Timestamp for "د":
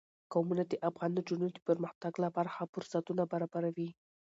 0.67-0.73, 1.51-1.57